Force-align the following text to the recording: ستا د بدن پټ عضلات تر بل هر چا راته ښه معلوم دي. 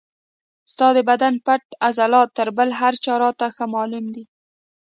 ستا 0.73 0.87
د 0.97 0.99
بدن 1.09 1.33
پټ 1.45 1.63
عضلات 1.87 2.29
تر 2.37 2.47
بل 2.57 2.69
هر 2.79 2.93
چا 3.05 3.13
راته 3.23 3.47
ښه 3.55 3.65
معلوم 3.75 4.05
دي. 4.15 4.23